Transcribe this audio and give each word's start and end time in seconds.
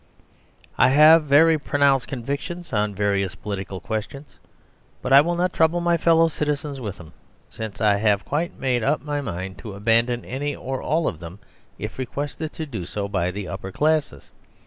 I 0.79 0.89
have 0.89 1.25
very 1.25 1.59
pronounced 1.59 2.07
convictions 2.07 2.73
on 2.73 2.95
various 2.95 3.35
political 3.35 3.79
questions; 3.79 4.37
but 5.03 5.13
I 5.13 5.21
will 5.21 5.35
not 5.35 5.53
trouble 5.53 5.79
my 5.79 5.95
fellow 5.95 6.27
citizens 6.27 6.81
with 6.81 6.97
them, 6.97 7.13
since 7.51 7.79
I 7.79 7.97
have 7.97 8.25
quite 8.25 8.57
made 8.57 8.81
up 8.81 9.01
my 9.03 9.21
mind 9.21 9.59
to 9.59 9.75
abandon 9.75 10.25
any 10.25 10.55
or 10.55 10.81
all 10.81 11.07
of 11.07 11.19
them 11.19 11.37
if 11.77 11.99
requested 11.99 12.51
to 12.53 12.65
do 12.65 12.87
so 12.87 13.07
by 13.07 13.29
the 13.29 13.47
upper 13.47 13.71
classes. 13.71 14.31